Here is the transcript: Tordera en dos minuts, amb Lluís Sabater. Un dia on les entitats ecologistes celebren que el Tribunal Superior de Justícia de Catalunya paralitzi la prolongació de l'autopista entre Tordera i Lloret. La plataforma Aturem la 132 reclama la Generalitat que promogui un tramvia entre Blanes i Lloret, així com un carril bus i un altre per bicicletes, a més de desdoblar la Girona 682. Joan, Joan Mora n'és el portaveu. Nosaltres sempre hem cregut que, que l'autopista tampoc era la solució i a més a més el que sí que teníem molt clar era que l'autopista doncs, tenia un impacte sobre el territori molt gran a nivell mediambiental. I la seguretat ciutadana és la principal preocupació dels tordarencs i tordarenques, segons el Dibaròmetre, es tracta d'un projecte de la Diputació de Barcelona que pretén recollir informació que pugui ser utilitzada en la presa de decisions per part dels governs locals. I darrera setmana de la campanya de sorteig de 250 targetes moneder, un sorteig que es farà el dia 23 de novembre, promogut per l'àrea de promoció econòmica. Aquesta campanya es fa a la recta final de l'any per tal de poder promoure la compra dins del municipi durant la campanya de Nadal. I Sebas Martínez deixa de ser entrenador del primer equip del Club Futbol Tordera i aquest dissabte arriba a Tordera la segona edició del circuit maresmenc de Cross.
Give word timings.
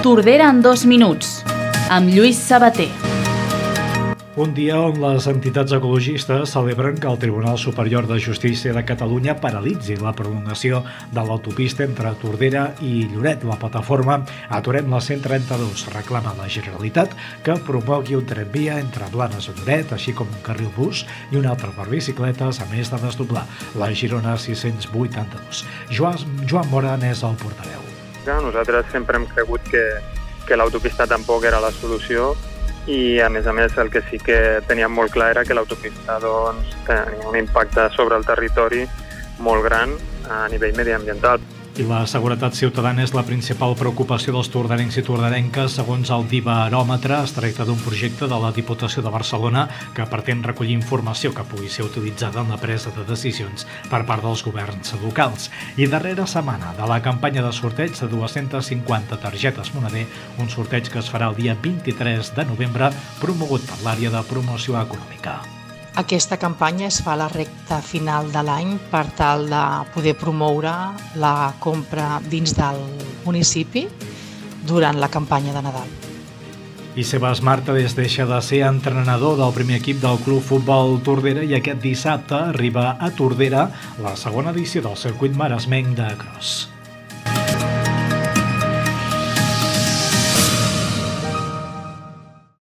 Tordera 0.00 0.48
en 0.48 0.62
dos 0.64 0.86
minuts, 0.88 1.42
amb 1.92 2.08
Lluís 2.08 2.38
Sabater. 2.40 2.88
Un 4.40 4.54
dia 4.56 4.78
on 4.80 4.96
les 5.02 5.26
entitats 5.28 5.74
ecologistes 5.76 6.54
celebren 6.54 6.96
que 6.96 7.10
el 7.10 7.18
Tribunal 7.20 7.58
Superior 7.60 8.06
de 8.08 8.16
Justícia 8.16 8.72
de 8.72 8.80
Catalunya 8.88 9.34
paralitzi 9.42 9.98
la 10.00 10.14
prolongació 10.16 10.80
de 11.12 11.24
l'autopista 11.26 11.84
entre 11.84 12.14
Tordera 12.22 12.62
i 12.80 13.10
Lloret. 13.10 13.44
La 13.44 13.58
plataforma 13.60 14.22
Aturem 14.48 14.88
la 14.88 15.02
132 15.04 15.84
reclama 15.92 16.32
la 16.38 16.48
Generalitat 16.48 17.12
que 17.44 17.58
promogui 17.68 18.16
un 18.16 18.24
tramvia 18.24 18.80
entre 18.80 19.10
Blanes 19.12 19.50
i 19.52 19.56
Lloret, 19.58 19.92
així 19.92 20.16
com 20.16 20.32
un 20.32 20.40
carril 20.48 20.72
bus 20.78 21.04
i 21.28 21.36
un 21.36 21.44
altre 21.44 21.76
per 21.76 21.90
bicicletes, 21.92 22.64
a 22.64 22.70
més 22.72 22.88
de 22.88 23.04
desdoblar 23.04 23.44
la 23.76 23.92
Girona 23.92 24.38
682. 24.40 25.66
Joan, 25.92 26.24
Joan 26.48 26.72
Mora 26.72 26.96
n'és 26.96 27.20
el 27.20 27.36
portaveu. 27.44 27.79
Nosaltres 28.26 28.86
sempre 28.92 29.16
hem 29.16 29.26
cregut 29.26 29.64
que, 29.70 29.84
que 30.46 30.56
l'autopista 30.56 31.06
tampoc 31.06 31.44
era 31.48 31.60
la 31.60 31.72
solució 31.72 32.34
i 32.90 33.20
a 33.20 33.28
més 33.28 33.46
a 33.46 33.52
més 33.52 33.76
el 33.78 33.90
que 33.92 34.02
sí 34.08 34.18
que 34.18 34.60
teníem 34.68 34.92
molt 34.92 35.12
clar 35.12 35.30
era 35.34 35.44
que 35.44 35.54
l'autopista 35.54 36.18
doncs, 36.22 36.74
tenia 36.86 37.28
un 37.28 37.36
impacte 37.38 37.88
sobre 37.96 38.16
el 38.16 38.26
territori 38.26 38.86
molt 39.38 39.64
gran 39.64 39.96
a 40.30 40.46
nivell 40.52 40.76
mediambiental. 40.76 41.40
I 41.80 41.84
la 41.88 42.02
seguretat 42.04 42.52
ciutadana 42.52 43.00
és 43.06 43.14
la 43.16 43.22
principal 43.24 43.72
preocupació 43.78 44.34
dels 44.34 44.50
tordarencs 44.52 44.98
i 45.00 45.02
tordarenques, 45.06 45.78
segons 45.78 46.10
el 46.12 46.26
Dibaròmetre, 46.28 47.22
es 47.24 47.32
tracta 47.32 47.64
d'un 47.64 47.78
projecte 47.80 48.26
de 48.28 48.36
la 48.42 48.50
Diputació 48.52 49.00
de 49.00 49.12
Barcelona 49.14 49.62
que 49.96 50.04
pretén 50.10 50.42
recollir 50.44 50.74
informació 50.76 51.30
que 51.32 51.46
pugui 51.48 51.70
ser 51.72 51.86
utilitzada 51.86 52.42
en 52.44 52.52
la 52.52 52.58
presa 52.60 52.92
de 52.92 53.06
decisions 53.08 53.64
per 53.88 54.02
part 54.10 54.26
dels 54.26 54.42
governs 54.44 54.92
locals. 55.00 55.48
I 55.80 55.88
darrera 55.88 56.26
setmana 56.28 56.74
de 56.76 56.88
la 56.90 56.98
campanya 57.00 57.46
de 57.46 57.52
sorteig 57.56 57.96
de 57.96 58.10
250 58.12 59.16
targetes 59.22 59.72
moneder, 59.72 60.04
un 60.36 60.52
sorteig 60.52 60.90
que 60.92 61.00
es 61.00 61.08
farà 61.08 61.30
el 61.32 61.40
dia 61.40 61.56
23 61.62 62.34
de 62.36 62.46
novembre, 62.50 62.92
promogut 63.22 63.64
per 63.70 63.80
l'àrea 63.86 64.12
de 64.12 64.22
promoció 64.28 64.76
econòmica. 64.82 65.38
Aquesta 65.98 66.38
campanya 66.38 66.86
es 66.86 67.00
fa 67.02 67.16
a 67.16 67.18
la 67.18 67.28
recta 67.28 67.80
final 67.82 68.30
de 68.30 68.42
l'any 68.46 68.76
per 68.92 69.08
tal 69.18 69.48
de 69.50 69.62
poder 69.94 70.14
promoure 70.14 70.72
la 71.18 71.52
compra 71.58 72.20
dins 72.30 72.54
del 72.54 72.78
municipi 73.24 73.88
durant 74.66 75.00
la 75.02 75.10
campanya 75.10 75.52
de 75.56 75.64
Nadal. 75.66 75.90
I 76.94 77.04
Sebas 77.06 77.42
Martínez 77.42 77.94
deixa 77.98 78.26
de 78.26 78.40
ser 78.42 78.64
entrenador 78.66 79.36
del 79.38 79.54
primer 79.54 79.78
equip 79.78 80.00
del 80.02 80.18
Club 80.24 80.42
Futbol 80.42 80.98
Tordera 81.06 81.42
i 81.46 81.54
aquest 81.58 81.82
dissabte 81.82 82.38
arriba 82.38 82.96
a 82.98 83.10
Tordera 83.10 83.68
la 84.02 84.16
segona 84.18 84.54
edició 84.54 84.82
del 84.86 84.98
circuit 84.98 85.34
maresmenc 85.38 85.96
de 85.98 86.10
Cross. 86.18 86.79